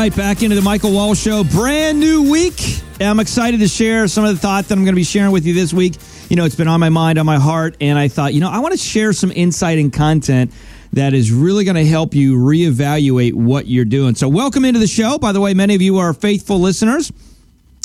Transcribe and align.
right, 0.00 0.16
back 0.16 0.42
into 0.42 0.56
the 0.56 0.62
Michael 0.62 0.92
Wall 0.92 1.14
Show. 1.14 1.44
Brand 1.44 2.00
new 2.00 2.30
week. 2.30 2.80
I'm 3.02 3.20
excited 3.20 3.60
to 3.60 3.68
share 3.68 4.08
some 4.08 4.24
of 4.24 4.34
the 4.34 4.40
thoughts 4.40 4.68
that 4.68 4.78
I'm 4.78 4.82
going 4.82 4.94
to 4.94 4.98
be 4.98 5.04
sharing 5.04 5.30
with 5.30 5.44
you 5.44 5.52
this 5.52 5.74
week. 5.74 5.96
You 6.30 6.36
know, 6.36 6.46
it's 6.46 6.54
been 6.54 6.68
on 6.68 6.80
my 6.80 6.88
mind, 6.88 7.18
on 7.18 7.26
my 7.26 7.38
heart, 7.38 7.76
and 7.82 7.98
I 7.98 8.08
thought, 8.08 8.32
you 8.32 8.40
know, 8.40 8.48
I 8.48 8.60
want 8.60 8.72
to 8.72 8.78
share 8.78 9.12
some 9.12 9.30
insight 9.30 9.78
and 9.78 9.92
content 9.92 10.54
that 10.94 11.12
is 11.12 11.30
really 11.30 11.64
going 11.64 11.76
to 11.76 11.84
help 11.84 12.14
you 12.14 12.38
reevaluate 12.38 13.34
what 13.34 13.66
you're 13.66 13.84
doing. 13.84 14.14
So, 14.14 14.26
welcome 14.26 14.64
into 14.64 14.80
the 14.80 14.86
show. 14.86 15.18
By 15.18 15.32
the 15.32 15.40
way, 15.42 15.52
many 15.52 15.74
of 15.74 15.82
you 15.82 15.98
are 15.98 16.14
faithful 16.14 16.58
listeners. 16.58 17.12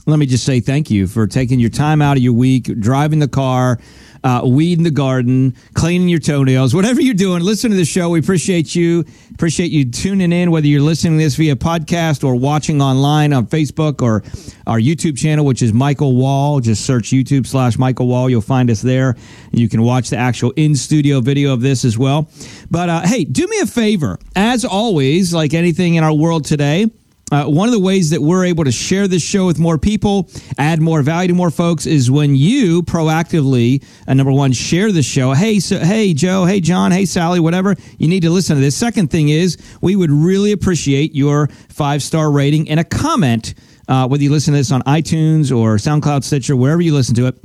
Let 0.06 0.18
me 0.18 0.26
just 0.26 0.46
say 0.46 0.62
thank 0.62 0.90
you 0.90 1.08
for 1.08 1.28
taking 1.28 1.60
your 1.60 1.70
time 1.70 2.02
out 2.02 2.16
of 2.16 2.24
your 2.24 2.32
week, 2.32 2.64
driving 2.80 3.20
the 3.20 3.28
car 3.28 3.78
uh, 4.26 4.42
weeding 4.44 4.84
the 4.84 4.92
garden, 4.92 5.56
cleaning 5.76 6.10
your 6.10 6.20
toenails, 6.20 6.74
whatever 6.74 7.00
you're 7.00 7.14
doing, 7.14 7.44
listen 7.44 7.70
to 7.70 7.78
the 7.78 7.86
show. 7.86 8.10
We 8.10 8.20
appreciate 8.20 8.74
you. 8.74 9.06
Appreciate 9.36 9.70
you 9.70 9.86
tuning 9.86 10.32
in, 10.32 10.50
whether 10.50 10.66
you're 10.66 10.82
listening 10.82 11.20
to 11.20 11.24
this 11.24 11.36
via 11.36 11.56
podcast 11.56 12.24
or 12.24 12.36
watching 12.36 12.82
online 12.82 13.34
on 13.34 13.46
Facebook 13.46 14.02
or 14.02 14.24
our 14.66 14.80
YouTube 14.80 15.16
channel, 15.16 15.46
which 15.46 15.62
is 15.62 15.74
Michael 15.74 16.16
Wall. 16.16 16.60
Just 16.60 16.86
search 16.86 17.12
YouTube 17.12 17.46
slash 17.46 17.78
Michael 17.78 18.08
Wall. 18.08 18.28
You'll 18.28 18.42
find 18.42 18.72
us 18.72 18.82
there. 18.82 19.16
You 19.52 19.70
can 19.70 19.84
watch 19.84 20.10
the 20.10 20.18
actual 20.18 20.52
in 20.56 20.76
studio 20.76 21.22
video 21.22 21.54
of 21.54 21.62
this 21.62 21.86
as 21.86 21.96
well. 21.96 22.28
But 22.72 22.90
uh, 22.90 23.02
hey, 23.02 23.26
do 23.26 23.46
me 23.46 23.60
a 23.60 23.68
favor. 23.68 24.18
As 24.36 24.66
always, 24.66 25.36
like 25.36 25.54
anything 25.54 25.96
in 25.96 26.04
our 26.04 26.14
world 26.14 26.46
today, 26.46 26.90
uh, 27.32 27.46
one 27.46 27.68
of 27.68 27.74
the 27.74 27.80
ways 27.80 28.12
that 28.12 28.22
we're 28.22 28.46
able 28.46 28.64
to 28.64 28.72
share 28.72 29.08
this 29.08 29.24
show 29.24 29.48
with 29.48 29.58
more 29.58 29.78
people, 29.78 30.30
add 30.60 30.80
more 30.80 31.02
value 31.02 31.30
to 31.30 31.34
more 31.34 31.50
folks, 31.50 31.88
is 31.88 32.12
when 32.12 32.36
you 32.36 32.84
proactively, 32.84 33.84
uh, 34.08 34.14
number 34.14 34.32
one, 34.32 34.52
share 34.52 34.92
the 34.92 35.02
show. 35.02 35.34
Hey, 35.34 35.60
so, 35.60 35.80
hey, 35.80 36.14
Joe. 36.14 36.46
Hey, 36.46 36.60
John. 36.62 36.92
Hey, 36.92 37.06
Sally. 37.06 37.40
Whatever. 37.40 37.76
You 37.98 38.08
need 38.08 38.22
to 38.22 38.30
listen 38.30 38.56
to 38.56 38.62
this. 38.62 38.76
Second 38.76 39.10
thing 39.10 39.30
is, 39.30 39.58
we 39.82 39.96
would 39.96 40.12
really 40.12 40.52
appreciate 40.52 41.16
your 41.16 41.48
five 41.70 42.04
star 42.04 42.32
rating 42.32 42.70
and 42.70 42.80
a 42.80 42.84
comment. 42.84 43.56
Uh, 43.88 44.08
whether 44.08 44.24
you 44.24 44.32
listen 44.32 44.54
to 44.54 44.58
this 44.58 44.72
on 44.72 44.82
iTunes 44.84 45.56
or 45.56 45.78
SoundCloud, 45.78 46.24
Stitcher, 46.24 46.56
wherever 46.56 46.82
you 46.82 46.94
listen 46.94 47.16
to 47.16 47.28
it 47.28 47.36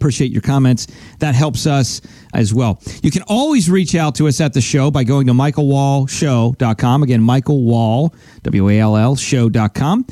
appreciate 0.00 0.32
your 0.32 0.40
comments. 0.40 0.86
That 1.18 1.34
helps 1.34 1.66
us 1.66 2.00
as 2.32 2.54
well. 2.54 2.80
You 3.02 3.10
can 3.10 3.22
always 3.28 3.70
reach 3.70 3.94
out 3.94 4.14
to 4.14 4.28
us 4.28 4.40
at 4.40 4.54
the 4.54 4.62
show 4.62 4.90
by 4.90 5.04
going 5.04 5.26
to 5.26 5.34
michaelwallshow.com. 5.34 7.02
Again, 7.02 7.22
Michael 7.22 7.62
Wall, 7.62 8.14
W 8.42 8.68
A 8.70 8.80
L 8.80 8.96
L, 8.96 9.16
show.com. 9.16 10.06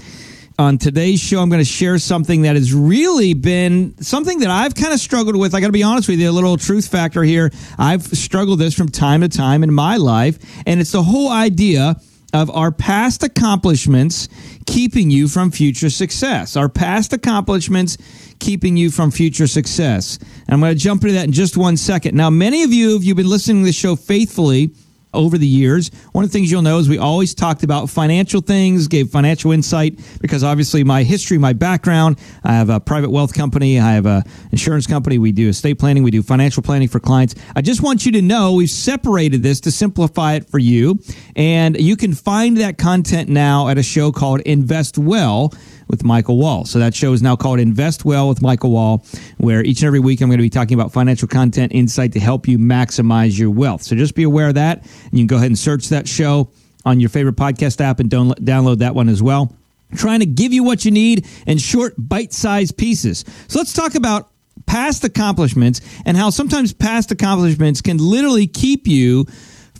On 0.60 0.76
today's 0.76 1.20
show, 1.20 1.40
I'm 1.40 1.48
going 1.48 1.60
to 1.60 1.64
share 1.64 1.98
something 1.98 2.42
that 2.42 2.56
has 2.56 2.74
really 2.74 3.32
been 3.32 3.94
something 4.02 4.40
that 4.40 4.50
I've 4.50 4.74
kind 4.74 4.92
of 4.92 4.98
struggled 4.98 5.36
with. 5.36 5.54
I 5.54 5.60
got 5.60 5.68
to 5.68 5.72
be 5.72 5.84
honest 5.84 6.08
with 6.08 6.18
you, 6.18 6.28
a 6.28 6.32
little 6.32 6.56
truth 6.56 6.88
factor 6.88 7.22
here. 7.22 7.52
I've 7.78 8.02
struggled 8.02 8.58
this 8.58 8.74
from 8.74 8.88
time 8.88 9.20
to 9.20 9.28
time 9.28 9.62
in 9.62 9.72
my 9.72 9.96
life, 9.96 10.38
and 10.66 10.80
it's 10.80 10.90
the 10.92 11.02
whole 11.02 11.30
idea 11.30 11.94
of 12.32 12.50
our 12.50 12.70
past 12.70 13.22
accomplishments 13.22 14.28
keeping 14.66 15.10
you 15.10 15.28
from 15.28 15.50
future 15.50 15.90
success. 15.90 16.56
Our 16.56 16.68
past 16.68 17.12
accomplishments 17.12 17.96
keeping 18.38 18.76
you 18.76 18.90
from 18.90 19.10
future 19.10 19.46
success. 19.46 20.18
And 20.18 20.50
I'm 20.50 20.60
going 20.60 20.74
to 20.74 20.78
jump 20.78 21.02
into 21.02 21.14
that 21.14 21.24
in 21.24 21.32
just 21.32 21.56
one 21.56 21.76
second. 21.76 22.16
Now, 22.16 22.30
many 22.30 22.62
of 22.62 22.72
you, 22.72 22.96
if 22.96 23.04
you've 23.04 23.16
been 23.16 23.28
listening 23.28 23.62
to 23.62 23.66
the 23.66 23.72
show 23.72 23.96
faithfully, 23.96 24.70
over 25.14 25.38
the 25.38 25.46
years. 25.46 25.90
One 26.12 26.24
of 26.24 26.30
the 26.30 26.38
things 26.38 26.50
you'll 26.50 26.62
know 26.62 26.78
is 26.78 26.88
we 26.88 26.98
always 26.98 27.34
talked 27.34 27.62
about 27.62 27.88
financial 27.90 28.40
things, 28.40 28.88
gave 28.88 29.10
financial 29.10 29.52
insight 29.52 29.98
because 30.20 30.44
obviously 30.44 30.84
my 30.84 31.02
history, 31.02 31.38
my 31.38 31.52
background, 31.52 32.18
I 32.44 32.52
have 32.52 32.70
a 32.70 32.80
private 32.80 33.10
wealth 33.10 33.34
company, 33.34 33.80
I 33.80 33.92
have 33.92 34.06
a 34.06 34.24
insurance 34.52 34.86
company, 34.86 35.18
we 35.18 35.32
do 35.32 35.48
estate 35.48 35.78
planning, 35.78 36.02
we 36.02 36.10
do 36.10 36.22
financial 36.22 36.62
planning 36.62 36.88
for 36.88 37.00
clients. 37.00 37.34
I 37.56 37.62
just 37.62 37.82
want 37.82 38.06
you 38.06 38.12
to 38.12 38.22
know 38.22 38.54
we've 38.54 38.70
separated 38.70 39.42
this 39.42 39.60
to 39.60 39.70
simplify 39.70 40.34
it 40.34 40.48
for 40.48 40.58
you 40.58 40.98
and 41.36 41.78
you 41.80 41.96
can 41.96 42.14
find 42.14 42.56
that 42.58 42.78
content 42.78 43.28
now 43.28 43.68
at 43.68 43.78
a 43.78 43.82
show 43.82 44.12
called 44.12 44.40
Invest 44.40 44.98
Well 44.98 45.52
with 45.88 46.04
Michael 46.04 46.38
Wall. 46.38 46.64
So 46.64 46.78
that 46.78 46.94
show 46.94 47.12
is 47.12 47.22
now 47.22 47.34
called 47.36 47.58
Invest 47.60 48.04
Well 48.04 48.28
with 48.28 48.40
Michael 48.42 48.70
Wall, 48.70 49.04
where 49.38 49.64
each 49.64 49.80
and 49.80 49.86
every 49.86 50.00
week 50.00 50.20
I'm 50.20 50.28
going 50.28 50.38
to 50.38 50.42
be 50.42 50.50
talking 50.50 50.74
about 50.78 50.92
financial 50.92 51.26
content 51.28 51.72
insight 51.72 52.12
to 52.12 52.20
help 52.20 52.46
you 52.46 52.58
maximize 52.58 53.38
your 53.38 53.50
wealth. 53.50 53.82
So 53.82 53.96
just 53.96 54.14
be 54.14 54.22
aware 54.22 54.48
of 54.48 54.54
that. 54.54 54.82
And 54.82 55.12
you 55.12 55.20
can 55.20 55.26
go 55.26 55.36
ahead 55.36 55.46
and 55.46 55.58
search 55.58 55.88
that 55.88 56.06
show 56.06 56.50
on 56.84 57.00
your 57.00 57.08
favorite 57.08 57.36
podcast 57.36 57.80
app 57.80 58.00
and 58.00 58.10
download 58.10 58.78
that 58.78 58.94
one 58.94 59.08
as 59.08 59.22
well. 59.22 59.54
trying 59.96 60.20
to 60.20 60.26
give 60.26 60.52
you 60.52 60.64
what 60.64 60.84
you 60.84 60.90
need 60.90 61.26
in 61.46 61.58
short, 61.58 61.94
bite 61.96 62.32
sized 62.32 62.76
pieces. 62.76 63.24
So 63.48 63.58
let's 63.58 63.72
talk 63.72 63.94
about 63.94 64.30
past 64.66 65.04
accomplishments 65.04 65.80
and 66.04 66.16
how 66.16 66.30
sometimes 66.30 66.72
past 66.72 67.10
accomplishments 67.10 67.80
can 67.80 67.98
literally 67.98 68.46
keep 68.46 68.86
you 68.86 69.24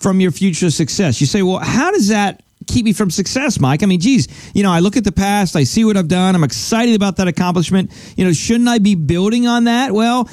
from 0.00 0.20
your 0.20 0.30
future 0.30 0.70
success. 0.70 1.20
You 1.20 1.26
say, 1.26 1.42
well, 1.42 1.58
how 1.58 1.90
does 1.90 2.08
that 2.08 2.42
keep 2.68 2.84
me 2.84 2.92
from 2.92 3.10
success, 3.10 3.58
Mike? 3.58 3.82
I 3.82 3.86
mean, 3.86 4.00
geez, 4.00 4.28
you 4.54 4.62
know, 4.62 4.70
I 4.70 4.80
look 4.80 4.96
at 4.96 5.04
the 5.04 5.12
past, 5.12 5.56
I 5.56 5.64
see 5.64 5.84
what 5.84 5.96
I've 5.96 6.08
done, 6.08 6.34
I'm 6.34 6.44
excited 6.44 6.94
about 6.94 7.16
that 7.16 7.28
accomplishment. 7.28 7.90
You 8.16 8.24
know, 8.24 8.32
shouldn't 8.32 8.68
I 8.68 8.78
be 8.78 8.94
building 8.94 9.46
on 9.46 9.64
that? 9.64 9.92
Well, 9.92 10.28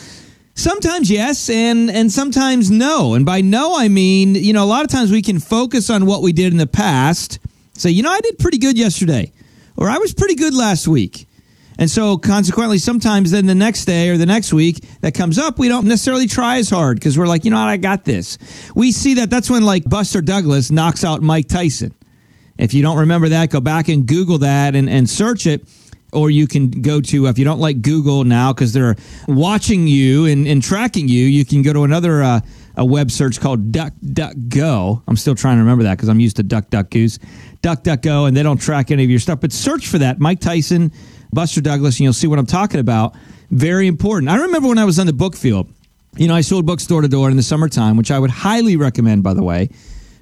Sometimes 0.57 1.11
yes, 1.11 1.49
and 1.49 1.91
and 1.91 2.09
sometimes 2.09 2.71
no. 2.71 3.13
And 3.13 3.25
by 3.25 3.41
no, 3.41 3.77
I 3.77 3.89
mean 3.89 4.35
you 4.35 4.53
know 4.53 4.63
a 4.63 4.65
lot 4.65 4.85
of 4.85 4.89
times 4.89 5.11
we 5.11 5.21
can 5.21 5.39
focus 5.39 5.89
on 5.89 6.05
what 6.05 6.21
we 6.21 6.31
did 6.31 6.53
in 6.53 6.57
the 6.57 6.65
past. 6.65 7.39
Say, 7.73 7.89
you 7.89 8.03
know, 8.03 8.09
I 8.09 8.21
did 8.21 8.39
pretty 8.39 8.57
good 8.57 8.77
yesterday, 8.77 9.33
or 9.75 9.89
I 9.89 9.97
was 9.97 10.13
pretty 10.13 10.35
good 10.35 10.53
last 10.53 10.87
week. 10.87 11.27
And 11.77 11.89
so, 11.91 12.17
consequently, 12.17 12.77
sometimes 12.77 13.31
then 13.31 13.47
the 13.47 13.55
next 13.55 13.83
day 13.83 14.09
or 14.09 14.17
the 14.17 14.25
next 14.25 14.53
week 14.53 14.81
that 15.01 15.13
comes 15.13 15.37
up, 15.37 15.59
we 15.59 15.67
don't 15.67 15.87
necessarily 15.87 16.25
try 16.25 16.57
as 16.57 16.69
hard 16.69 16.97
because 16.97 17.17
we're 17.17 17.27
like, 17.27 17.43
you 17.43 17.51
know 17.51 17.57
what, 17.57 17.67
I 17.67 17.75
got 17.75 18.05
this. 18.05 18.37
We 18.75 18.93
see 18.93 19.15
that 19.15 19.29
that's 19.29 19.49
when 19.49 19.65
like 19.65 19.83
Buster 19.83 20.21
Douglas 20.21 20.71
knocks 20.71 21.03
out 21.03 21.21
Mike 21.21 21.49
Tyson. 21.49 21.93
If 22.57 22.73
you 22.73 22.81
don't 22.81 22.97
remember 22.97 23.29
that, 23.29 23.49
go 23.49 23.59
back 23.59 23.87
and 23.89 24.05
Google 24.05 24.39
that 24.39 24.75
and, 24.75 24.89
and 24.89 25.09
search 25.09 25.45
it. 25.47 25.67
Or 26.13 26.29
you 26.29 26.47
can 26.47 26.69
go 26.69 27.01
to, 27.01 27.25
if 27.27 27.37
you 27.37 27.43
don't 27.43 27.59
like 27.59 27.81
Google 27.81 28.23
now 28.23 28.53
because 28.53 28.71
they're 28.71 28.95
watching 29.27 29.85
you 29.87 30.25
and, 30.25 30.47
and 30.47 30.63
tracking 30.63 31.09
you, 31.09 31.25
you 31.25 31.43
can 31.43 31.61
go 31.61 31.73
to 31.73 31.83
another 31.83 32.23
uh, 32.23 32.39
a 32.77 32.85
web 32.85 33.11
search 33.11 33.41
called 33.41 33.71
DuckDuckGo. 33.71 35.03
I'm 35.07 35.17
still 35.17 35.35
trying 35.35 35.57
to 35.57 35.61
remember 35.63 35.83
that 35.83 35.95
because 35.97 36.07
I'm 36.07 36.19
used 36.21 36.37
to 36.37 36.43
DuckDuckGoose. 36.43 37.19
DuckDuckGo, 37.61 38.27
and 38.27 38.37
they 38.37 38.43
don't 38.43 38.59
track 38.59 38.91
any 38.91 39.03
of 39.03 39.09
your 39.09 39.19
stuff. 39.19 39.41
But 39.41 39.51
search 39.51 39.87
for 39.87 39.97
that, 39.97 40.19
Mike 40.19 40.39
Tyson, 40.39 40.91
Buster 41.33 41.59
Douglas, 41.59 41.95
and 41.95 42.05
you'll 42.05 42.13
see 42.13 42.27
what 42.27 42.39
I'm 42.39 42.45
talking 42.45 42.79
about. 42.79 43.15
Very 43.49 43.87
important. 43.87 44.29
I 44.29 44.37
remember 44.37 44.69
when 44.69 44.77
I 44.77 44.85
was 44.85 44.99
on 44.99 45.07
the 45.07 45.13
book 45.13 45.35
field, 45.35 45.69
you 46.15 46.27
know, 46.27 46.35
I 46.35 46.41
sold 46.41 46.65
books 46.65 46.85
door 46.85 47.01
to 47.01 47.07
door 47.07 47.29
in 47.29 47.35
the 47.35 47.43
summertime, 47.43 47.97
which 47.97 48.11
I 48.11 48.19
would 48.19 48.31
highly 48.31 48.77
recommend, 48.77 49.23
by 49.23 49.33
the 49.33 49.43
way. 49.43 49.69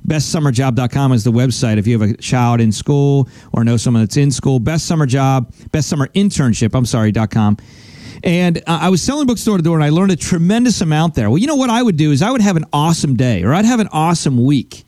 BestSummerJob.com 0.07 1.13
is 1.13 1.23
the 1.23 1.31
website 1.31 1.77
if 1.77 1.87
you 1.87 1.97
have 1.99 2.09
a 2.09 2.17
child 2.17 2.59
in 2.59 2.71
school 2.71 3.29
or 3.53 3.63
know 3.63 3.77
someone 3.77 4.03
that's 4.03 4.17
in 4.17 4.31
school. 4.31 4.59
Best 4.59 4.85
summer 4.85 5.05
job, 5.05 5.53
best 5.71 5.87
summer 5.87 6.07
internship, 6.07 6.75
I'm 6.75 6.85
sorry, 6.85 7.13
.com. 7.13 7.57
And 8.23 8.57
uh, 8.59 8.79
I 8.81 8.89
was 8.89 9.01
selling 9.01 9.27
books 9.27 9.43
door 9.43 9.57
to 9.57 9.63
door 9.63 9.75
and 9.75 9.83
I 9.83 9.89
learned 9.89 10.11
a 10.11 10.15
tremendous 10.15 10.81
amount 10.81 11.15
there. 11.15 11.29
Well, 11.29 11.37
you 11.37 11.47
know 11.47 11.55
what 11.55 11.69
I 11.69 11.81
would 11.81 11.97
do 11.97 12.11
is 12.11 12.21
I 12.21 12.31
would 12.31 12.41
have 12.41 12.57
an 12.57 12.65
awesome 12.71 13.15
day 13.15 13.43
or 13.43 13.53
I'd 13.53 13.65
have 13.65 13.79
an 13.79 13.89
awesome 13.91 14.43
week. 14.43 14.83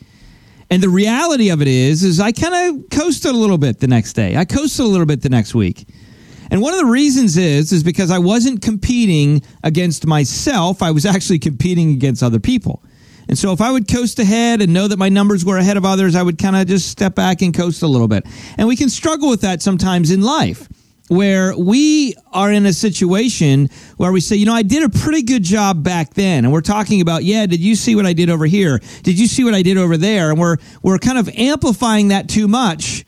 And 0.70 0.82
the 0.82 0.90
reality 0.90 1.50
of 1.50 1.62
it 1.62 1.68
is, 1.68 2.04
is 2.04 2.20
I 2.20 2.32
kind 2.32 2.76
of 2.84 2.90
coasted 2.90 3.32
a 3.32 3.38
little 3.38 3.58
bit 3.58 3.80
the 3.80 3.88
next 3.88 4.14
day. 4.14 4.36
I 4.36 4.46
coasted 4.46 4.86
a 4.86 4.88
little 4.88 5.06
bit 5.06 5.22
the 5.22 5.30
next 5.30 5.54
week. 5.54 5.88
And 6.50 6.62
one 6.62 6.74
of 6.74 6.80
the 6.80 6.86
reasons 6.86 7.38
is, 7.38 7.72
is 7.72 7.84
because 7.84 8.12
I 8.12 8.20
wasn't 8.20 8.62
competing 8.62 9.42
against 9.64 10.06
myself. 10.06 10.82
I 10.82 10.92
was 10.92 11.06
actually 11.06 11.40
competing 11.40 11.92
against 11.92 12.24
other 12.24 12.40
people. 12.40 12.84
And 13.28 13.38
so 13.38 13.52
if 13.52 13.62
I 13.62 13.72
would 13.72 13.88
coast 13.88 14.20
ahead 14.20 14.62
and 14.62 14.74
know 14.74 14.88
that 14.88 15.00
my 15.00 15.10
numbers 15.10 15.44
were 15.44 15.58
ahead 15.58 15.78
of 15.78 15.86
others, 15.86 16.16
I 16.16 16.24
would 16.24 16.38
kind 16.38 16.56
of 16.56 16.68
just 16.68 16.90
step 16.90 17.16
back 17.16 17.42
and 17.42 17.54
coast 17.54 17.82
a 17.82 17.88
little 17.88 18.08
bit. 18.08 18.26
And 18.58 18.68
we 18.68 18.76
can 18.76 18.90
struggle 18.90 19.30
with 19.30 19.42
that 19.42 19.62
sometimes 19.62 20.12
in 20.12 20.22
life 20.22 20.68
where 21.08 21.56
we 21.56 22.16
are 22.34 22.52
in 22.52 22.66
a 22.66 22.74
situation 22.74 23.70
where 23.98 24.12
we 24.12 24.20
say, 24.20 24.36
you 24.36 24.46
know, 24.46 24.54
I 24.54 24.64
did 24.64 24.84
a 24.84 24.90
pretty 24.90 25.22
good 25.22 25.44
job 25.44 25.84
back 25.84 26.14
then. 26.16 26.46
And 26.46 26.54
we're 26.54 26.62
talking 26.62 27.02
about, 27.02 27.24
yeah, 27.24 27.46
did 27.46 27.60
you 27.60 27.76
see 27.76 27.96
what 27.96 28.06
I 28.06 28.14
did 28.14 28.30
over 28.30 28.46
here? 28.46 28.80
Did 29.04 29.20
you 29.20 29.28
see 29.28 29.44
what 29.44 29.54
I 29.54 29.62
did 29.62 29.78
over 29.78 29.98
there? 29.98 30.32
And 30.32 30.40
we're, 30.40 30.58
we're 30.82 30.98
kind 30.98 31.18
of 31.18 31.30
amplifying 31.30 32.08
that 32.08 32.28
too 32.28 32.48
much. 32.48 33.06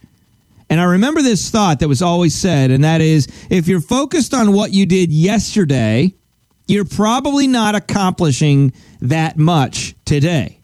And 0.70 0.80
I 0.80 0.84
remember 0.84 1.22
this 1.22 1.50
thought 1.50 1.80
that 1.80 1.88
was 1.88 2.02
always 2.02 2.36
said, 2.36 2.72
and 2.72 2.84
that 2.84 3.02
is 3.02 3.28
if 3.50 3.68
you're 3.68 3.82
focused 3.82 4.34
on 4.34 4.54
what 4.54 4.74
you 4.74 4.86
did 4.86 5.12
yesterday, 5.12 6.14
you're 6.68 6.86
probably 6.86 7.48
not 7.48 7.76
accomplishing 7.76 8.74
that 9.02 9.38
much 9.38 9.96
today. 10.06 10.58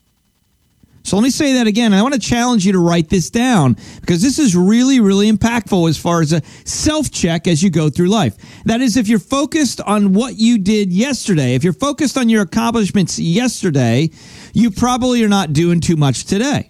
So 1.05 1.17
let 1.17 1.23
me 1.23 1.31
say 1.31 1.53
that 1.53 1.67
again. 1.67 1.94
I 1.94 2.01
want 2.01 2.13
to 2.13 2.19
challenge 2.19 2.65
you 2.65 2.71
to 2.73 2.79
write 2.79 3.09
this 3.09 3.29
down 3.29 3.75
because 4.00 4.21
this 4.21 4.39
is 4.39 4.55
really, 4.55 5.01
really 5.01 5.29
impactful 5.29 5.89
as 5.89 5.97
far 5.97 6.21
as 6.21 6.31
a 6.31 6.41
self 6.65 7.11
check 7.11 7.45
as 7.45 7.61
you 7.61 7.69
go 7.69 7.89
through 7.89 8.07
life. 8.07 8.38
That 8.63 8.79
is, 8.79 8.95
if 8.95 9.09
you're 9.09 9.19
focused 9.19 9.81
on 9.81 10.13
what 10.13 10.38
you 10.38 10.57
did 10.57 10.94
yesterday, 10.94 11.55
if 11.55 11.63
you're 11.63 11.73
focused 11.73 12.17
on 12.17 12.29
your 12.29 12.41
accomplishments 12.41 13.19
yesterday, 13.19 14.11
you 14.53 14.71
probably 14.71 15.23
are 15.25 15.29
not 15.29 15.51
doing 15.51 15.81
too 15.81 15.97
much 15.97 16.23
today. 16.23 16.69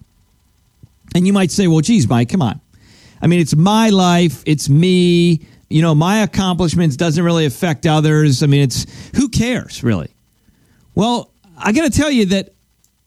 And 1.13 1.27
you 1.27 1.33
might 1.33 1.51
say, 1.51 1.67
well, 1.67 1.81
geez, 1.81 2.09
Mike, 2.09 2.29
come 2.29 2.41
on. 2.41 2.59
I 3.21 3.27
mean, 3.27 3.39
it's 3.39 3.55
my 3.55 3.89
life, 3.89 4.41
it's 4.47 4.67
me 4.67 5.45
you 5.73 5.81
know, 5.81 5.95
my 5.95 6.19
accomplishments 6.19 6.95
doesn't 6.95 7.23
really 7.23 7.45
affect 7.45 7.85
others. 7.85 8.43
I 8.43 8.47
mean, 8.47 8.61
it's 8.61 8.85
who 9.15 9.29
cares 9.29 9.83
really? 9.83 10.13
Well, 10.95 11.33
I 11.57 11.71
got 11.71 11.91
to 11.91 11.97
tell 11.97 12.11
you 12.11 12.27
that 12.27 12.53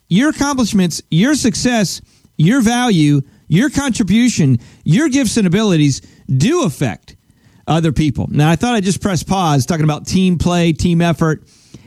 your 0.09 0.31
accomplishments, 0.31 1.03
your 1.11 1.35
success, 1.35 2.01
your 2.37 2.61
value 2.61 3.23
your 3.49 3.71
contribution, 3.71 4.59
your 4.85 5.09
gifts 5.09 5.37
and 5.37 5.47
abilities 5.47 6.01
do 6.27 6.65
affect 6.65 7.17
other 7.67 7.93
people. 7.93 8.27
Now, 8.31 8.51
I 8.51 8.57
thought 8.57 8.75
I'd 8.75 8.85
just 8.85 9.01
press 9.01 9.23
pause 9.23 9.67
talking 9.67 9.85
about 9.85 10.07
team 10.07 10.39
play, 10.39 10.73
team 10.73 11.01
effort, 11.01 11.45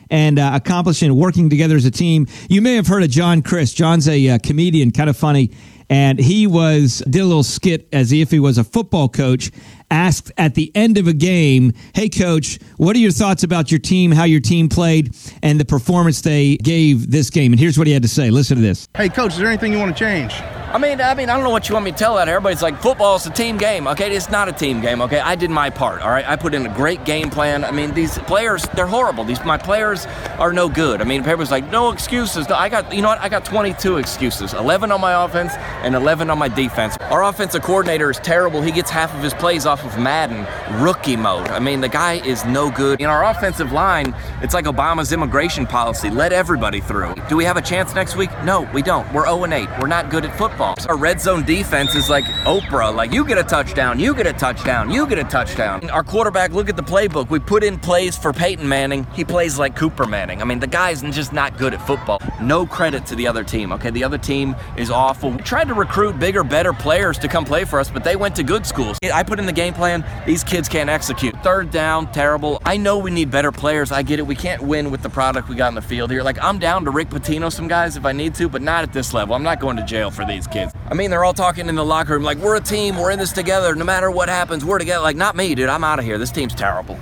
and 0.10 0.40
uh, 0.40 0.52
accomplishing 0.54 1.16
working 1.16 1.50
together 1.50 1.76
as 1.76 1.86
a 1.86 1.92
team. 1.92 2.28
You 2.50 2.62
may 2.62 2.76
have 2.76 2.88
heard 2.88 3.04
of 3.04 3.10
John 3.10 3.42
Crist. 3.42 3.76
John's 3.76 4.08
a 4.08 4.30
uh, 4.30 4.40
comedian, 4.42 4.92
kind 4.92 5.10
of 5.10 5.18
funny, 5.18 5.52
and 5.90 6.20
he 6.20 6.48
was 6.48 7.00
did 7.10 7.22
a 7.22 7.26
little 7.26 7.44
skit 7.44 7.88
as 7.94 8.12
if 8.12 8.32
he 8.32 8.40
was 8.40 8.58
a 8.58 8.64
football 8.64 9.08
coach 9.08 9.52
asked 9.92 10.32
at 10.38 10.56
the 10.56 10.72
end 10.76 10.98
of 10.98 11.08
a 11.08 11.14
game, 11.14 11.74
Hey, 11.94 12.10
coach, 12.10 12.60
what 12.78 12.96
are 12.96 13.00
your 13.00 13.12
thoughts 13.12 13.44
about 13.44 13.72
your 13.72 13.80
team, 13.80 14.12
how 14.12 14.24
your 14.24 14.40
team 14.40 14.70
played, 14.70 15.16
and 15.44 15.60
the 15.60 15.66
performance 15.66 16.22
they 16.22 16.58
gave 16.58 17.12
this 17.12 17.30
game? 17.30 17.54
And 17.54 17.60
here's 17.60 17.78
what 17.78 17.88
he 17.88 17.94
had 17.94 18.04
to 18.04 18.08
say. 18.08 18.30
Listen 18.30 18.58
to 18.58 18.62
this. 18.62 18.88
Hey, 18.96 19.10
coach, 19.10 19.34
is 19.34 19.40
there 19.40 19.48
anything 19.48 19.74
you 19.74 19.80
want 19.80 19.96
to 19.96 20.00
change? 20.00 20.34
I 20.72 20.78
mean, 20.78 21.02
I 21.02 21.16
mean, 21.16 21.30
I 21.30 21.34
don't 21.34 21.44
know 21.44 21.50
what 21.50 21.68
you 21.68 21.74
want 21.74 21.86
me 21.86 21.92
to 21.92 21.98
tell 21.98 22.16
out. 22.18 22.28
Everybody's 22.30 22.62
like, 22.62 22.80
football 22.80 23.16
is 23.16 23.26
a 23.26 23.32
team 23.32 23.58
game. 23.58 23.88
Okay, 23.88 24.16
it's 24.16 24.30
not 24.30 24.48
a 24.48 24.52
team 24.52 24.82
game. 24.82 25.02
Okay, 25.02 25.20
I 25.20 25.34
did 25.34 25.50
my 25.50 25.72
part. 25.72 26.04
All 26.04 26.12
right, 26.12 26.28
I 26.28 26.36
put 26.36 26.54
in 26.54 26.64
a 26.68 26.74
great 26.76 27.04
game 27.06 27.32
plan. 27.32 27.64
I 27.64 27.72
mean, 27.72 27.92
these 27.96 28.20
players, 28.20 28.68
they're 28.76 28.86
horrible. 28.86 29.24
These 29.24 29.44
my 29.44 29.58
players 29.58 30.06
are 30.38 30.54
no 30.54 30.70
good. 30.70 31.02
I 31.02 31.06
mean, 31.06 31.22
everybody's 31.22 31.50
like, 31.50 31.72
no 31.72 31.92
excuses. 31.92 32.48
No, 32.48 32.56
I 32.56 32.70
got, 32.70 32.94
you 32.94 33.02
know 33.02 33.08
what? 33.08 33.20
I 33.20 33.30
got 33.30 33.46
22 33.46 33.98
excuses. 33.98 34.54
11 34.54 34.92
on 34.92 35.02
my 35.02 35.26
offense 35.26 35.54
and 35.82 35.96
11 35.96 36.30
on 36.30 36.38
my 36.38 36.50
defense. 36.50 36.98
Our 37.02 37.24
offensive 37.24 37.64
coordinator 37.64 38.12
is 38.12 38.18
terrible. 38.18 38.62
He 38.62 38.72
gets 38.72 38.92
half 38.92 39.12
of 39.16 39.24
his 39.24 39.34
plays 39.34 39.66
off 39.66 39.79
of 39.84 39.98
Madden 39.98 40.46
rookie 40.82 41.16
mode. 41.16 41.48
I 41.48 41.60
mean, 41.60 41.82
the 41.82 41.90
guy 41.90 42.16
is 42.26 42.46
no 42.46 42.70
good. 42.70 43.00
In 43.00 43.08
our 43.08 43.26
offensive 43.26 43.72
line, 43.72 44.14
it's 44.42 44.54
like 44.54 44.66
Obama's 44.66 45.12
immigration 45.12 45.66
policy. 45.66 46.10
Let 46.10 46.34
everybody 46.34 46.82
through. 46.82 47.16
Do 47.28 47.38
we 47.38 47.46
have 47.46 47.58
a 47.58 47.62
chance 47.62 47.96
next 47.96 48.16
week? 48.16 48.30
No, 48.44 48.70
we 48.74 48.82
don't. 48.82 49.12
We're 49.14 49.26
0 49.26 49.46
8. 49.46 49.70
We're 49.80 49.88
not 49.88 50.10
good 50.10 50.26
at 50.26 50.38
football 50.38 50.50
football. 50.50 50.76
Our 50.88 50.98
red 50.98 51.22
zone 51.22 51.44
defense 51.44 51.96
is 51.96 52.10
like 52.10 52.26
Oprah, 52.46 52.94
like 52.94 53.12
you 53.12 53.26
get 53.26 53.38
a 53.38 53.44
touchdown, 53.44 54.00
you 54.00 54.14
get 54.16 54.28
a 54.28 54.34
touchdown, 54.34 54.90
you 54.90 55.08
get 55.08 55.20
a 55.20 55.24
touchdown. 55.24 55.90
Our 55.90 56.04
quarterback, 56.04 56.52
look 56.52 56.70
at 56.70 56.76
the 56.76 56.84
playbook. 56.84 57.30
We 57.30 57.40
put 57.40 57.64
in 57.64 57.80
plays 57.80 58.18
for 58.18 58.34
Peyton 58.34 58.68
Manning. 58.68 59.06
He 59.14 59.24
plays 59.24 59.60
like 59.60 59.76
Cooper 59.76 60.06
Manning. 60.06 60.42
I 60.42 60.46
mean, 60.46 60.60
the 60.60 60.68
guy's 60.68 61.02
just 61.02 61.34
not 61.34 61.58
good 61.58 61.74
at 61.74 61.86
football. 61.86 62.20
No 62.42 62.66
credit 62.66 63.06
to 63.08 63.16
the 63.16 63.28
other 63.28 63.44
team, 63.44 63.72
okay? 63.74 63.90
The 63.90 64.04
other 64.04 64.18
team 64.18 64.56
is 64.78 64.90
awful. 64.90 65.32
We 65.32 65.38
tried 65.38 65.68
to 65.68 65.74
recruit 65.74 66.20
bigger, 66.20 66.44
better 66.44 66.74
players 66.74 67.18
to 67.20 67.28
come 67.28 67.46
play 67.46 67.66
for 67.66 67.80
us, 67.80 67.90
but 67.90 68.04
they 68.04 68.16
went 68.16 68.36
to 68.38 68.44
good 68.44 68.66
schools. 68.66 68.98
I 69.14 69.24
put 69.24 69.40
in 69.40 69.46
the 69.46 69.54
game 69.54 69.69
plan, 69.74 70.06
these 70.26 70.44
kids 70.44 70.70
can't 70.70 70.90
execute. 70.90 71.36
Third 71.44 71.72
down, 71.72 72.12
terrible. 72.12 72.62
I 72.66 72.78
know 72.78 72.98
we 72.98 73.12
need 73.12 73.32
better 73.32 73.52
players. 73.52 73.92
I 73.92 74.02
get 74.02 74.20
it. 74.20 74.28
We 74.28 74.36
can't 74.36 74.62
win 74.62 74.92
with 74.92 75.02
the 75.02 75.10
product 75.10 75.50
we 75.50 75.56
got 75.56 75.70
in 75.70 75.76
the 75.76 75.82
field 75.82 76.12
here. 76.12 76.24
Like, 76.24 76.42
I'm 76.44 76.60
down 76.60 76.86
to 76.86 76.92
Rick 76.92 77.10
Pitino 77.10 77.52
some 77.52 77.68
guys 77.68 77.98
if 77.98 78.06
I 78.06 78.12
need 78.12 78.36
to, 78.36 78.50
but 78.50 78.62
not 78.62 78.84
at 78.84 78.94
this 78.94 79.14
level. 79.14 79.36
I'm 79.36 79.44
not 79.44 79.60
going 79.60 79.78
to 79.78 79.84
jail 79.84 80.12
for 80.12 80.26
these 80.26 80.48
kids. 80.48 80.74
I 80.90 80.94
mean, 80.94 81.10
they're 81.10 81.24
all 81.24 81.34
talking 81.34 81.68
in 81.70 81.76
the 81.76 81.86
locker 81.86 82.14
room 82.14 82.24
like, 82.24 82.38
we're 82.38 82.56
a 82.56 82.62
team, 82.62 82.98
we're 82.98 83.12
in 83.12 83.20
this 83.20 83.32
together. 83.32 83.76
No 83.76 83.86
matter 83.86 84.12
what 84.12 84.30
happens, 84.30 84.66
we're 84.66 84.80
together. 84.80 85.04
Like, 85.04 85.16
not 85.16 85.36
me, 85.36 85.56
dude. 85.56 85.70
I'm 85.70 85.84
out 85.84 86.00
of 86.00 86.06
here. 86.06 86.18
This 86.18 86.32
team's 86.32 86.56
terrible. 86.56 87.00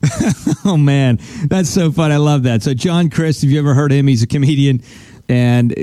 oh, 0.64 0.76
man. 0.76 1.18
That's 1.46 1.68
so 1.68 1.90
fun. 1.92 2.12
I 2.12 2.16
love 2.16 2.44
that. 2.44 2.62
So, 2.62 2.74
John 2.74 3.10
Crist, 3.10 3.42
have 3.42 3.50
you 3.50 3.58
ever 3.58 3.74
heard 3.74 3.92
him? 3.92 4.06
He's 4.06 4.22
a 4.22 4.26
comedian 4.26 4.82
and 5.28 5.74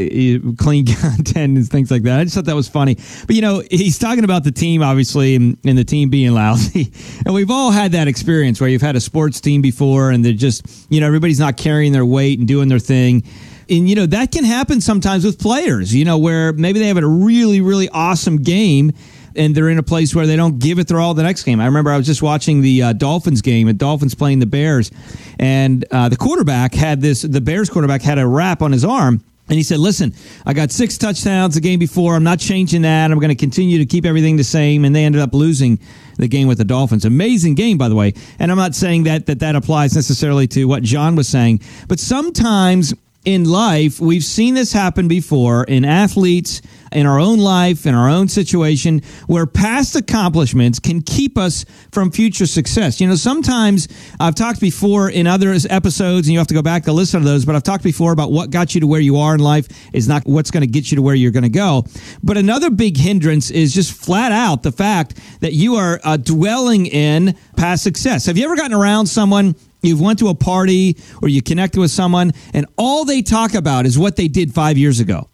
clean 0.57 0.85
content 1.01 1.57
and 1.57 1.69
things 1.69 1.91
like 1.91 2.03
that. 2.03 2.19
I 2.19 2.23
just 2.23 2.35
thought 2.35 2.45
that 2.45 2.55
was 2.55 2.67
funny. 2.67 2.95
But 3.27 3.35
you 3.35 3.41
know, 3.41 3.61
he's 3.69 3.99
talking 3.99 4.23
about 4.23 4.43
the 4.43 4.51
team, 4.51 4.81
obviously, 4.81 5.35
and, 5.35 5.57
and, 5.65 5.77
the 5.77 5.83
team 5.83 6.09
being 6.09 6.33
lousy. 6.33 6.91
And 7.25 7.33
we've 7.33 7.49
all 7.49 7.71
had 7.71 7.93
that 7.93 8.07
experience 8.07 8.61
where 8.61 8.69
you've 8.69 8.81
had 8.81 8.95
a 8.95 8.99
sports 8.99 9.41
team 9.41 9.61
before, 9.61 10.11
and 10.11 10.23
they're 10.23 10.33
just, 10.33 10.85
you 10.91 10.99
know, 10.99 11.07
everybody's 11.07 11.39
not 11.39 11.57
carrying 11.57 11.91
their 11.91 12.05
weight 12.05 12.37
and 12.37 12.47
doing 12.47 12.67
their 12.67 12.79
thing. 12.79 13.23
And, 13.67 13.89
you 13.89 13.95
know, 13.95 14.05
that 14.05 14.31
can 14.31 14.43
happen 14.43 14.79
sometimes 14.79 15.25
with 15.25 15.39
players, 15.39 15.93
you 15.93 16.05
know, 16.05 16.19
where 16.19 16.53
maybe 16.53 16.79
they 16.79 16.87
have 16.87 16.97
a 16.97 17.07
really, 17.07 17.61
really 17.61 17.89
awesome 17.89 18.37
game 18.37 18.93
and 19.35 19.55
they're 19.55 19.69
in 19.69 19.77
a 19.77 19.83
place 19.83 20.15
where 20.15 20.27
they 20.27 20.35
don't 20.35 20.59
give 20.59 20.79
it 20.79 20.87
their 20.87 20.99
all 20.99 21.13
the 21.13 21.23
next 21.23 21.43
game. 21.43 21.59
I 21.59 21.65
remember 21.65 21.91
I 21.91 21.97
was 21.97 22.05
just 22.05 22.21
watching 22.21 22.61
the 22.61 22.83
uh, 22.83 22.93
Dolphins 22.93 23.41
game, 23.41 23.67
and 23.67 23.77
Dolphins 23.77 24.15
playing 24.15 24.39
the 24.39 24.45
Bears, 24.45 24.91
and 25.39 25.83
uh, 25.91 26.09
the 26.09 26.17
quarterback 26.17 26.73
had 26.73 27.01
this. 27.01 27.21
The 27.21 27.41
Bears 27.41 27.69
quarterback 27.69 28.01
had 28.01 28.17
a 28.17 28.27
wrap 28.27 28.61
on 28.61 28.71
his 28.71 28.85
arm. 28.85 29.23
And 29.47 29.57
he 29.57 29.63
said, 29.63 29.79
Listen, 29.79 30.13
I 30.45 30.53
got 30.53 30.71
six 30.71 30.97
touchdowns 30.97 31.55
the 31.55 31.61
game 31.61 31.79
before. 31.79 32.15
I'm 32.15 32.23
not 32.23 32.39
changing 32.39 32.81
that. 32.81 33.11
I'm 33.11 33.19
going 33.19 33.29
to 33.29 33.35
continue 33.35 33.77
to 33.77 33.85
keep 33.85 34.05
everything 34.05 34.37
the 34.37 34.43
same. 34.43 34.85
And 34.85 34.95
they 34.95 35.05
ended 35.05 35.21
up 35.21 35.33
losing 35.33 35.79
the 36.17 36.27
game 36.27 36.47
with 36.47 36.57
the 36.57 36.63
Dolphins. 36.63 37.05
Amazing 37.05 37.55
game, 37.55 37.77
by 37.77 37.89
the 37.89 37.95
way. 37.95 38.13
And 38.39 38.51
I'm 38.51 38.57
not 38.57 38.73
saying 38.73 39.03
that 39.03 39.27
that, 39.27 39.39
that 39.39 39.55
applies 39.55 39.93
necessarily 39.95 40.47
to 40.47 40.65
what 40.65 40.83
John 40.83 41.15
was 41.15 41.27
saying, 41.27 41.61
but 41.87 41.99
sometimes 41.99 42.93
in 43.25 43.43
life, 43.45 43.99
we've 43.99 44.23
seen 44.23 44.53
this 44.53 44.71
happen 44.71 45.07
before 45.07 45.63
in 45.63 45.83
athletes, 45.83 46.61
in 46.95 47.05
our 47.05 47.19
own 47.19 47.39
life, 47.39 47.85
in 47.85 47.93
our 47.93 48.09
own 48.09 48.27
situation, 48.29 49.01
where 49.27 49.45
past 49.45 49.95
accomplishments 49.95 50.79
can 50.79 51.01
keep 51.01 51.37
us 51.37 51.65
from 51.91 52.09
future 52.09 52.45
success. 52.45 53.01
You 53.01 53.07
know, 53.07 53.15
sometimes 53.15 53.87
I've 54.19 54.35
talked 54.35 54.61
before 54.61 55.09
in 55.09 55.27
other 55.27 55.53
episodes, 55.69 56.27
and 56.27 56.33
you 56.33 56.39
have 56.39 56.47
to 56.47 56.53
go 56.53 56.61
back 56.61 56.83
to 56.85 56.93
listen 56.93 57.21
to 57.21 57.25
those, 57.25 57.45
but 57.45 57.55
I've 57.55 57.63
talked 57.63 57.83
before 57.83 58.13
about 58.13 58.31
what 58.31 58.49
got 58.49 58.73
you 58.73 58.81
to 58.81 58.87
where 58.87 59.01
you 59.01 59.17
are 59.17 59.35
in 59.35 59.41
life 59.41 59.67
is 59.93 60.07
not 60.07 60.25
what's 60.25 60.51
going 60.51 60.61
to 60.61 60.67
get 60.67 60.89
you 60.89 60.95
to 60.95 61.01
where 61.01 61.15
you're 61.15 61.31
going 61.31 61.43
to 61.43 61.49
go. 61.49 61.85
But 62.23 62.37
another 62.37 62.69
big 62.69 62.97
hindrance 62.97 63.51
is 63.51 63.73
just 63.73 63.91
flat 63.91 64.31
out 64.31 64.63
the 64.63 64.71
fact 64.71 65.19
that 65.41 65.53
you 65.53 65.75
are 65.75 65.99
uh, 66.03 66.17
dwelling 66.17 66.85
in 66.85 67.35
past 67.57 67.83
success. 67.83 68.25
Have 68.25 68.37
you 68.37 68.45
ever 68.45 68.55
gotten 68.55 68.73
around 68.73 69.07
someone 69.07 69.55
You've 69.81 70.01
went 70.01 70.17
to 70.19 70.29
a 70.29 70.33
party 70.33 70.97
or 71.21 71.27
you 71.27 71.43
connected 71.43 71.79
with 71.79 71.91
someone 71.91 72.31
and 72.55 72.65
all 72.75 73.05
they 73.05 73.21
talk 73.21 73.53
about 73.53 73.85
is 73.85 73.99
what 73.99 74.15
they 74.15 74.27
did 74.27 74.51
5 74.51 74.79
years 74.79 74.99
ago. 74.99 75.29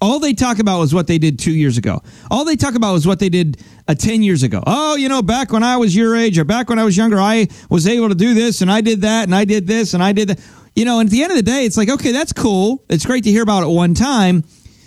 All 0.00 0.20
they 0.20 0.32
talk 0.32 0.58
about 0.58 0.78
was 0.78 0.94
what 0.94 1.06
they 1.06 1.18
did 1.18 1.38
2 1.38 1.52
years 1.52 1.78
ago. 1.78 2.02
All 2.30 2.44
they 2.44 2.56
talk 2.56 2.74
about 2.74 2.92
was 2.92 3.06
what 3.06 3.18
they 3.18 3.28
did 3.28 3.60
uh, 3.86 3.94
10 3.94 4.22
years 4.22 4.42
ago. 4.42 4.62
Oh, 4.66 4.96
you 4.96 5.08
know, 5.08 5.22
back 5.22 5.52
when 5.52 5.62
I 5.62 5.76
was 5.76 5.94
your 5.94 6.16
age 6.16 6.38
or 6.38 6.44
back 6.44 6.68
when 6.68 6.78
I 6.78 6.84
was 6.84 6.96
younger, 6.96 7.20
I 7.20 7.48
was 7.68 7.86
able 7.86 8.08
to 8.08 8.14
do 8.14 8.34
this 8.34 8.60
and 8.60 8.70
I 8.70 8.80
did 8.80 9.02
that 9.02 9.24
and 9.24 9.34
I 9.34 9.44
did 9.44 9.66
this 9.66 9.94
and 9.94 10.02
I 10.02 10.12
did 10.12 10.28
that. 10.28 10.40
You 10.74 10.84
know, 10.84 11.00
and 11.00 11.08
at 11.08 11.10
the 11.10 11.22
end 11.22 11.32
of 11.32 11.36
the 11.36 11.42
day, 11.42 11.64
it's 11.64 11.76
like, 11.76 11.88
okay, 11.88 12.12
that's 12.12 12.32
cool. 12.32 12.84
It's 12.88 13.04
great 13.04 13.24
to 13.24 13.30
hear 13.30 13.42
about 13.42 13.64
it 13.64 13.68
one 13.68 13.94
time. 13.94 14.44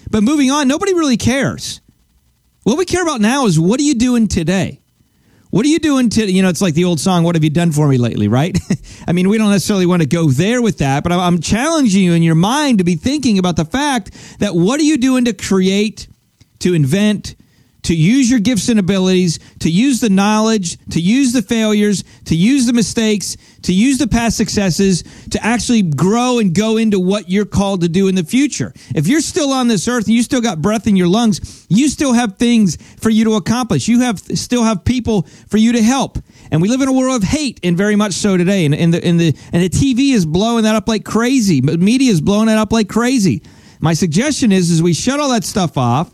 But 0.09 0.23
moving 0.23 0.51
on, 0.51 0.67
nobody 0.67 0.93
really 0.93 1.17
cares. 1.17 1.81
What 2.63 2.77
we 2.77 2.85
care 2.85 3.01
about 3.01 3.21
now 3.21 3.45
is 3.45 3.59
what 3.59 3.79
are 3.79 3.83
you 3.83 3.95
doing 3.95 4.27
today? 4.27 4.80
What 5.51 5.65
are 5.65 5.69
you 5.69 5.79
doing 5.79 6.09
to, 6.11 6.31
you 6.31 6.41
know, 6.41 6.47
it's 6.47 6.61
like 6.61 6.75
the 6.75 6.85
old 6.85 7.01
song, 7.01 7.25
What 7.25 7.35
Have 7.35 7.43
You 7.43 7.49
Done 7.49 7.73
For 7.73 7.85
Me 7.89 7.97
Lately, 7.97 8.29
right? 8.29 8.57
I 9.07 9.11
mean, 9.11 9.27
we 9.27 9.37
don't 9.37 9.51
necessarily 9.51 9.85
want 9.85 10.01
to 10.01 10.07
go 10.07 10.29
there 10.29 10.61
with 10.61 10.77
that, 10.77 11.03
but 11.03 11.11
I'm 11.11 11.41
challenging 11.41 12.03
you 12.03 12.13
in 12.13 12.23
your 12.23 12.35
mind 12.35 12.77
to 12.77 12.85
be 12.85 12.95
thinking 12.95 13.37
about 13.37 13.57
the 13.57 13.65
fact 13.65 14.11
that 14.39 14.55
what 14.55 14.79
are 14.79 14.83
you 14.83 14.97
doing 14.97 15.25
to 15.25 15.33
create, 15.33 16.07
to 16.59 16.73
invent, 16.73 17.35
to 17.83 17.95
use 17.95 18.29
your 18.29 18.39
gifts 18.39 18.69
and 18.69 18.79
abilities, 18.79 19.39
to 19.59 19.69
use 19.69 19.99
the 19.99 20.09
knowledge, 20.09 20.77
to 20.89 20.99
use 20.99 21.33
the 21.33 21.41
failures, 21.41 22.03
to 22.25 22.35
use 22.35 22.65
the 22.65 22.73
mistakes, 22.73 23.37
to 23.63 23.73
use 23.73 23.97
the 23.97 24.07
past 24.07 24.37
successes, 24.37 25.03
to 25.29 25.43
actually 25.43 25.81
grow 25.81 26.39
and 26.39 26.53
go 26.53 26.77
into 26.77 26.99
what 26.99 27.29
you're 27.29 27.45
called 27.45 27.81
to 27.81 27.89
do 27.89 28.07
in 28.07 28.15
the 28.15 28.23
future. 28.23 28.73
If 28.95 29.07
you're 29.07 29.21
still 29.21 29.51
on 29.51 29.67
this 29.67 29.87
earth 29.87 30.05
and 30.05 30.15
you 30.15 30.23
still 30.23 30.41
got 30.41 30.61
breath 30.61 30.87
in 30.87 30.95
your 30.95 31.07
lungs, 31.07 31.65
you 31.69 31.89
still 31.89 32.13
have 32.13 32.37
things 32.37 32.77
for 32.99 33.09
you 33.09 33.25
to 33.25 33.33
accomplish. 33.33 33.87
You 33.87 34.01
have 34.01 34.19
still 34.19 34.63
have 34.63 34.85
people 34.85 35.23
for 35.47 35.57
you 35.57 35.73
to 35.73 35.81
help. 35.81 36.17
And 36.51 36.61
we 36.61 36.69
live 36.69 36.81
in 36.81 36.87
a 36.87 36.93
world 36.93 37.23
of 37.23 37.27
hate, 37.27 37.59
and 37.63 37.77
very 37.77 37.95
much 37.95 38.13
so 38.13 38.35
today. 38.37 38.65
And, 38.65 38.75
and 38.75 38.93
the 38.93 39.03
and 39.05 39.19
the 39.19 39.35
and 39.53 39.63
the 39.63 39.69
TV 39.69 40.13
is 40.13 40.25
blowing 40.25 40.63
that 40.65 40.75
up 40.75 40.87
like 40.87 41.05
crazy. 41.05 41.61
Media 41.61 42.11
is 42.11 42.21
blowing 42.21 42.49
it 42.49 42.57
up 42.57 42.71
like 42.71 42.89
crazy. 42.89 43.41
My 43.79 43.93
suggestion 43.93 44.51
is, 44.51 44.69
is 44.69 44.83
we 44.83 44.93
shut 44.93 45.19
all 45.19 45.29
that 45.29 45.43
stuff 45.43 45.75
off 45.77 46.13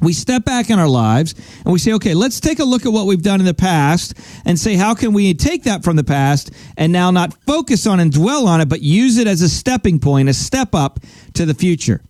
we 0.00 0.12
step 0.12 0.44
back 0.44 0.70
in 0.70 0.78
our 0.78 0.88
lives 0.88 1.34
and 1.64 1.72
we 1.72 1.78
say, 1.78 1.92
okay, 1.94 2.14
let's 2.14 2.40
take 2.40 2.58
a 2.58 2.64
look 2.64 2.84
at 2.84 2.92
what 2.92 3.06
we've 3.06 3.22
done 3.22 3.40
in 3.40 3.46
the 3.46 3.54
past 3.54 4.14
and 4.44 4.58
say, 4.58 4.74
how 4.74 4.94
can 4.94 5.12
we 5.12 5.34
take 5.34 5.64
that 5.64 5.84
from 5.84 5.96
the 5.96 6.04
past 6.04 6.50
and 6.76 6.92
now 6.92 7.10
not 7.10 7.34
focus 7.46 7.86
on 7.86 8.00
and 8.00 8.12
dwell 8.12 8.46
on 8.46 8.60
it, 8.60 8.68
but 8.68 8.82
use 8.82 9.18
it 9.18 9.26
as 9.26 9.42
a 9.42 9.48
stepping 9.48 9.98
point, 9.98 10.28
a 10.28 10.34
step 10.34 10.74
up 10.74 11.00
to 11.34 11.46
the 11.46 11.54
future? 11.54 12.02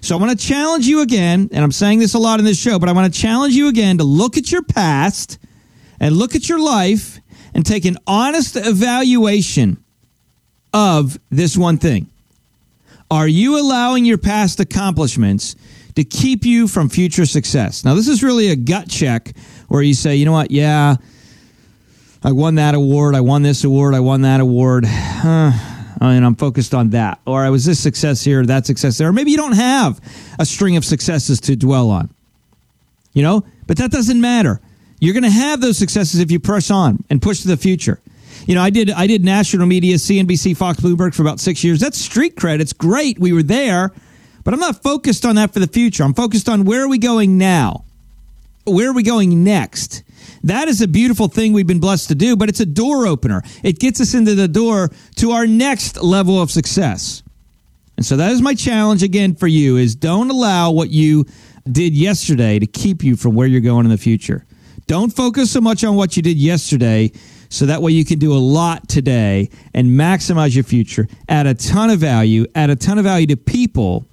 So 0.00 0.16
I 0.16 0.20
want 0.20 0.38
to 0.38 0.46
challenge 0.46 0.86
you 0.86 1.02
again, 1.02 1.48
and 1.52 1.64
I'm 1.64 1.72
saying 1.72 1.98
this 1.98 2.14
a 2.14 2.18
lot 2.18 2.38
in 2.38 2.44
this 2.44 2.60
show, 2.60 2.78
but 2.78 2.88
I 2.88 2.92
want 2.92 3.12
to 3.12 3.20
challenge 3.20 3.54
you 3.54 3.68
again 3.68 3.98
to 3.98 4.04
look 4.04 4.36
at 4.36 4.52
your 4.52 4.62
past 4.62 5.38
and 5.98 6.16
look 6.16 6.34
at 6.34 6.48
your 6.48 6.60
life 6.60 7.18
and 7.54 7.64
take 7.64 7.84
an 7.84 7.98
honest 8.06 8.56
evaluation 8.56 9.82
of 10.72 11.18
this 11.30 11.56
one 11.56 11.78
thing. 11.78 12.08
Are 13.10 13.26
you 13.26 13.58
allowing 13.60 14.04
your 14.04 14.18
past 14.18 14.60
accomplishments 14.60 15.56
to 15.96 16.04
keep 16.04 16.44
you 16.44 16.68
from 16.68 16.88
future 16.88 17.26
success. 17.26 17.84
Now, 17.84 17.94
this 17.94 18.06
is 18.06 18.22
really 18.22 18.50
a 18.50 18.56
gut 18.56 18.88
check 18.88 19.34
where 19.68 19.82
you 19.82 19.94
say, 19.94 20.16
you 20.16 20.24
know 20.24 20.32
what, 20.32 20.50
yeah, 20.50 20.96
I 22.22 22.32
won 22.32 22.56
that 22.56 22.74
award, 22.74 23.14
I 23.14 23.22
won 23.22 23.42
this 23.42 23.64
award, 23.64 23.94
I 23.94 24.00
won 24.00 24.22
that 24.22 24.40
award. 24.40 24.84
Huh, 24.86 25.52
and 26.00 26.24
I'm 26.24 26.36
focused 26.36 26.74
on 26.74 26.90
that. 26.90 27.20
Or 27.26 27.42
I 27.42 27.50
was 27.50 27.64
this 27.64 27.80
success 27.80 28.22
here, 28.22 28.44
that 28.44 28.66
success 28.66 28.98
there. 28.98 29.08
Or 29.08 29.12
maybe 29.12 29.30
you 29.30 29.36
don't 29.36 29.52
have 29.52 30.00
a 30.38 30.44
string 30.44 30.76
of 30.76 30.84
successes 30.84 31.40
to 31.42 31.56
dwell 31.56 31.90
on. 31.90 32.10
You 33.12 33.22
know, 33.22 33.44
but 33.66 33.78
that 33.78 33.90
doesn't 33.90 34.20
matter. 34.20 34.60
You're 35.00 35.14
going 35.14 35.22
to 35.22 35.30
have 35.30 35.62
those 35.62 35.78
successes 35.78 36.20
if 36.20 36.30
you 36.30 36.38
press 36.38 36.70
on 36.70 37.02
and 37.08 37.20
push 37.20 37.40
to 37.40 37.48
the 37.48 37.56
future. 37.56 37.98
You 38.46 38.54
know, 38.54 38.62
I 38.62 38.68
did 38.68 38.90
I 38.90 39.06
did 39.06 39.24
national 39.24 39.66
media, 39.66 39.96
CNBC, 39.96 40.56
Fox, 40.56 40.80
Bloomberg 40.80 41.14
for 41.14 41.22
about 41.22 41.40
six 41.40 41.64
years. 41.64 41.80
That's 41.80 41.98
street 41.98 42.36
cred. 42.36 42.60
It's 42.60 42.74
great. 42.74 43.18
We 43.18 43.32
were 43.32 43.42
there. 43.42 43.92
But 44.46 44.54
I'm 44.54 44.60
not 44.60 44.80
focused 44.80 45.26
on 45.26 45.34
that 45.34 45.52
for 45.52 45.58
the 45.58 45.66
future. 45.66 46.04
I'm 46.04 46.14
focused 46.14 46.48
on 46.48 46.64
where 46.66 46.84
are 46.84 46.88
we 46.88 46.98
going 46.98 47.36
now? 47.36 47.84
Where 48.64 48.90
are 48.90 48.92
we 48.92 49.02
going 49.02 49.42
next? 49.42 50.04
That 50.44 50.68
is 50.68 50.80
a 50.80 50.86
beautiful 50.86 51.26
thing 51.26 51.52
we've 51.52 51.66
been 51.66 51.80
blessed 51.80 52.06
to 52.10 52.14
do, 52.14 52.36
but 52.36 52.48
it's 52.48 52.60
a 52.60 52.66
door 52.66 53.08
opener. 53.08 53.42
It 53.64 53.80
gets 53.80 54.00
us 54.00 54.14
into 54.14 54.36
the 54.36 54.46
door 54.46 54.92
to 55.16 55.32
our 55.32 55.48
next 55.48 56.00
level 56.00 56.40
of 56.40 56.52
success. 56.52 57.24
And 57.96 58.06
so 58.06 58.16
that 58.18 58.30
is 58.30 58.40
my 58.40 58.54
challenge 58.54 59.02
again 59.02 59.34
for 59.34 59.48
you 59.48 59.78
is 59.78 59.96
don't 59.96 60.30
allow 60.30 60.70
what 60.70 60.90
you 60.90 61.26
did 61.68 61.92
yesterday 61.94 62.60
to 62.60 62.66
keep 62.66 63.02
you 63.02 63.16
from 63.16 63.34
where 63.34 63.48
you're 63.48 63.60
going 63.60 63.84
in 63.84 63.90
the 63.90 63.98
future. 63.98 64.46
Don't 64.86 65.10
focus 65.10 65.50
so 65.50 65.60
much 65.60 65.82
on 65.82 65.96
what 65.96 66.16
you 66.16 66.22
did 66.22 66.36
yesterday 66.36 67.10
so 67.48 67.66
that 67.66 67.82
way 67.82 67.90
you 67.90 68.04
can 68.04 68.20
do 68.20 68.32
a 68.32 68.38
lot 68.38 68.88
today 68.88 69.50
and 69.74 69.88
maximize 69.88 70.54
your 70.54 70.62
future, 70.62 71.08
add 71.28 71.48
a 71.48 71.54
ton 71.54 71.90
of 71.90 71.98
value, 71.98 72.46
add 72.54 72.70
a 72.70 72.76
ton 72.76 72.96
of 72.98 73.02
value 73.02 73.26
to 73.26 73.36
people, 73.36 74.06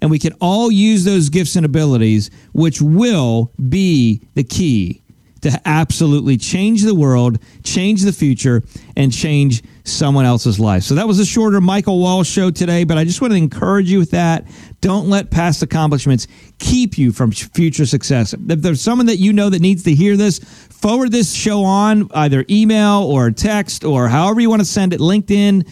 and 0.00 0.10
we 0.10 0.18
can 0.18 0.32
all 0.40 0.70
use 0.70 1.04
those 1.04 1.28
gifts 1.28 1.56
and 1.56 1.66
abilities, 1.66 2.30
which 2.52 2.80
will 2.80 3.52
be 3.68 4.22
the 4.34 4.44
key 4.44 5.02
to 5.42 5.60
absolutely 5.64 6.36
change 6.36 6.82
the 6.82 6.94
world, 6.94 7.38
change 7.62 8.02
the 8.02 8.12
future, 8.12 8.62
and 8.96 9.12
change 9.12 9.62
someone 9.84 10.24
else's 10.24 10.58
life. 10.58 10.82
So 10.82 10.94
that 10.96 11.06
was 11.06 11.18
a 11.18 11.24
shorter 11.24 11.60
Michael 11.60 12.00
Wall 12.00 12.24
show 12.24 12.50
today, 12.50 12.84
but 12.84 12.98
I 12.98 13.04
just 13.04 13.20
want 13.20 13.32
to 13.32 13.36
encourage 13.36 13.90
you 13.90 13.98
with 13.98 14.10
that. 14.10 14.46
Don't 14.80 15.08
let 15.08 15.30
past 15.30 15.62
accomplishments 15.62 16.26
keep 16.58 16.98
you 16.98 17.12
from 17.12 17.30
future 17.30 17.86
success. 17.86 18.34
If 18.34 18.62
there's 18.62 18.80
someone 18.80 19.06
that 19.06 19.16
you 19.16 19.32
know 19.32 19.50
that 19.50 19.62
needs 19.62 19.84
to 19.84 19.94
hear 19.94 20.16
this, 20.16 20.38
forward 20.38 21.12
this 21.12 21.32
show 21.32 21.64
on 21.64 22.10
either 22.14 22.44
email 22.50 23.02
or 23.02 23.30
text 23.30 23.84
or 23.84 24.08
however 24.08 24.40
you 24.40 24.50
want 24.50 24.60
to 24.60 24.66
send 24.66 24.92
it, 24.92 25.00
LinkedIn, 25.00 25.68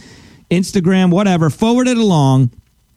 Instagram, 0.50 1.10
whatever. 1.10 1.50
Forward 1.50 1.88
it 1.88 1.98
along 1.98 2.50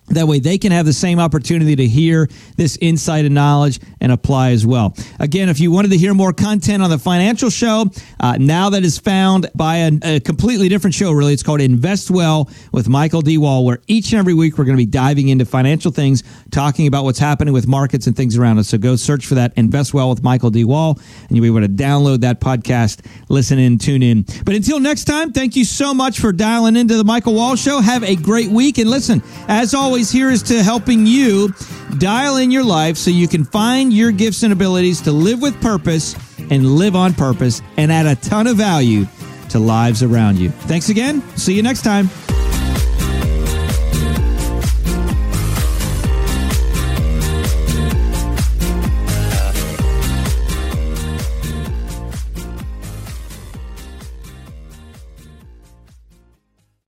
that 0.09 0.27
way, 0.27 0.39
they 0.39 0.57
can 0.57 0.71
have 0.71 0.85
the 0.85 0.93
same 0.93 1.19
opportunity 1.19 1.75
to 1.75 1.85
hear 1.85 2.27
this 2.55 2.77
insight 2.81 3.25
and 3.25 3.35
knowledge 3.35 3.79
and 4.01 4.11
apply 4.11 4.51
as 4.51 4.65
well. 4.65 4.95
Again, 5.19 5.49
if 5.49 5.59
you 5.59 5.71
wanted 5.71 5.91
to 5.91 5.97
hear 5.97 6.13
more 6.13 6.33
content 6.33 6.81
on 6.83 6.89
the 6.89 6.99
financial 6.99 7.49
show, 7.49 7.85
uh, 8.19 8.37
now 8.39 8.69
that 8.71 8.83
is 8.83 8.97
found 8.97 9.49
by 9.55 9.77
a, 9.77 9.91
a, 10.03 10.19
completely 10.19 10.69
different 10.69 10.93
show, 10.93 11.11
really. 11.11 11.33
It's 11.33 11.43
called 11.43 11.61
Invest 11.61 12.11
Well 12.11 12.49
with 12.71 12.89
Michael 12.89 13.21
D. 13.21 13.37
Wall, 13.37 13.65
where 13.65 13.79
each 13.87 14.11
and 14.11 14.19
every 14.19 14.33
week 14.33 14.57
we're 14.57 14.65
going 14.65 14.77
to 14.77 14.81
be 14.81 14.85
diving 14.85 15.29
into 15.29 15.45
financial 15.45 15.91
things, 15.91 16.23
talking 16.51 16.87
about 16.87 17.03
what's 17.03 17.19
happening 17.19 17.53
with 17.53 17.67
markets 17.67 18.07
and 18.07 18.15
things 18.15 18.37
around 18.37 18.57
us. 18.57 18.69
So 18.69 18.77
go 18.77 18.95
search 18.95 19.25
for 19.25 19.35
that 19.35 19.53
Invest 19.57 19.93
Well 19.93 20.09
with 20.09 20.23
Michael 20.23 20.49
D. 20.49 20.63
Wall, 20.63 20.99
and 21.27 21.37
you'll 21.37 21.43
be 21.43 21.47
able 21.47 21.67
to 21.67 21.73
download 21.73 22.21
that 22.21 22.39
podcast, 22.39 23.05
listen 23.29 23.59
in, 23.59 23.77
tune 23.77 24.03
in. 24.03 24.25
But 24.45 24.55
until 24.55 24.79
next 24.79 25.05
time, 25.05 25.31
thank 25.33 25.55
you 25.55 25.65
so 25.65 25.93
much 25.93 26.19
for 26.19 26.31
dialing 26.31 26.75
into 26.75 26.95
the 26.95 27.03
Michael 27.03 27.33
Wall 27.33 27.55
Show. 27.55 27.79
Have 27.79 28.03
a 28.03 28.15
great 28.15 28.49
week. 28.49 28.77
And 28.77 28.89
listen, 28.89 29.21
as 29.47 29.73
always, 29.73 29.98
always 29.99 30.11
here 30.11 30.29
is 30.29 30.41
to 30.41 30.63
helping 30.63 31.05
you 31.05 31.53
dial 31.97 32.37
in 32.37 32.51
your 32.51 32.63
life 32.63 32.95
so 32.95 33.11
you 33.11 33.27
can 33.27 33.43
find 33.43 33.91
your 33.91 34.13
gifts 34.13 34.43
and 34.43 34.53
abilities 34.53 35.01
to 35.01 35.11
live 35.11 35.41
with 35.41 35.59
purpose 35.59 36.15
and 36.49 36.65
live 36.65 36.95
on 36.95 37.13
purpose 37.13 37.61
and 37.75 37.91
add 37.91 38.05
a 38.05 38.15
ton 38.15 38.47
of 38.47 38.55
value 38.55 39.05
to 39.49 39.59
lives 39.59 40.01
around 40.01 40.39
you. 40.39 40.51
Thanks 40.51 40.87
again. 40.87 41.21
See 41.35 41.53
you 41.53 41.63
next 41.63 41.81
time. 41.81 42.09